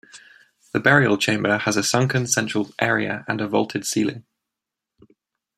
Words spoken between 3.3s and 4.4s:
a vaulted ceiling.